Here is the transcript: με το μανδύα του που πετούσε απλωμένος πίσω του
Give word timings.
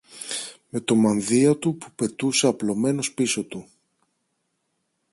με 0.69 0.79
το 0.79 0.95
μανδύα 0.95 1.57
του 1.57 1.77
που 1.77 1.87
πετούσε 1.95 2.47
απλωμένος 2.47 3.13
πίσω 3.13 3.43
του 3.43 3.67